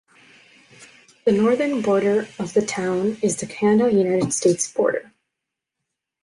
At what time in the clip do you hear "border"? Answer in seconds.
1.83-2.27, 4.73-5.13